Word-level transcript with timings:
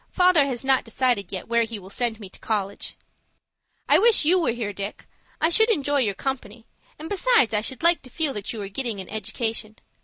Father 0.09 0.47
has 0.47 0.63
not 0.65 0.83
decided 0.83 1.31
yet 1.31 1.47
where 1.47 1.61
he 1.61 1.77
will 1.77 1.91
send 1.91 2.19
me 2.19 2.27
to 2.27 2.39
college. 2.39 2.97
"I 3.87 3.99
wish 3.99 4.25
you 4.25 4.39
were 4.39 4.49
here, 4.49 4.73
Dick. 4.73 5.05
I 5.39 5.49
should 5.49 5.69
enjoy 5.69 5.99
your 5.99 6.15
company, 6.15 6.65
and 6.97 7.07
besides 7.07 7.53
I 7.53 7.61
should 7.61 7.83
like 7.83 8.01
to 8.01 8.09
feel 8.09 8.33
that 8.33 8.51
you 8.51 8.57
were 8.57 8.67
getting 8.67 8.99
an 8.99 9.09
education. 9.09 9.75